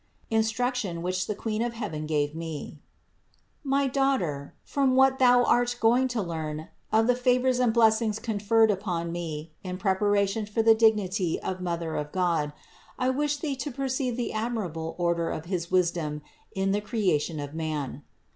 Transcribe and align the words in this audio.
INSTRUCTION 0.31 1.03
WHICH 1.03 1.27
THE 1.27 1.35
QUEEN 1.35 1.61
OF 1.61 1.73
HEAVEN 1.75 2.07
GAVE 2.07 2.33
ME. 2.33 2.79
24. 3.61 3.61
My 3.63 3.85
daughter, 3.87 4.55
from 4.63 4.95
what 4.95 5.19
thou 5.19 5.43
art 5.43 5.77
going 5.79 6.07
to 6.07 6.23
learn 6.23 6.69
of 6.91 7.05
the 7.05 7.13
favors 7.13 7.59
and 7.59 7.71
blessings 7.71 8.17
conferred 8.17 8.71
upon 8.71 9.11
me 9.11 9.53
in 9.63 9.77
prepa 9.77 10.11
ration 10.11 10.47
for 10.47 10.63
the 10.63 10.73
dignity 10.73 11.39
of 11.39 11.61
Mother 11.61 11.95
of 11.95 12.11
God, 12.11 12.51
I 12.97 13.11
wish 13.11 13.37
thee 13.37 13.55
to 13.57 13.69
perceive 13.69 14.17
the 14.17 14.33
admirable 14.33 14.95
order 14.97 15.29
of 15.29 15.45
his 15.45 15.69
wisdom 15.69 16.23
in 16.51 16.71
the 16.71 16.81
cre 16.81 16.95
ation 17.11 17.39
of 17.39 17.53
man. 17.53 18.01